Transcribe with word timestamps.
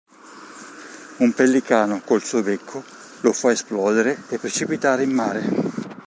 Un 1.17 1.31
pellicano, 1.33 2.01
col 2.03 2.23
suo 2.23 2.41
becco, 2.41 2.83
lo 3.21 3.33
fa 3.33 3.51
esplodere 3.51 4.23
e 4.29 4.39
precipitare 4.39 5.03
in 5.03 5.11
mare. 5.11 5.43